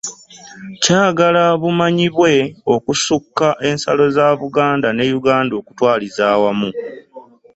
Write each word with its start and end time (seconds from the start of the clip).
Kyagala 0.81 1.43
bumanyibwe 1.61 2.31
okusukka 2.73 3.47
ensalo 3.69 4.05
za 4.15 4.27
Buganda 4.39 4.89
ne 4.93 5.05
Uganda 5.19 5.53
okutwaliza 5.61 6.21
awamu. 6.33 6.69